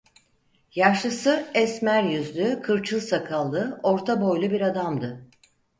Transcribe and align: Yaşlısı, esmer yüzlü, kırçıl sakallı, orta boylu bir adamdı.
Yaşlısı, 0.75 1.51
esmer 1.53 2.03
yüzlü, 2.03 2.61
kırçıl 2.61 2.99
sakallı, 2.99 3.79
orta 3.83 4.21
boylu 4.21 4.51
bir 4.51 4.61
adamdı. 4.61 5.29